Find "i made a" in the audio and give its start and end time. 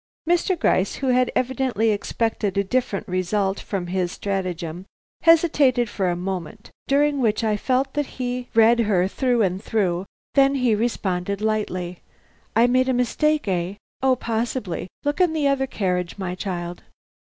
12.55-12.93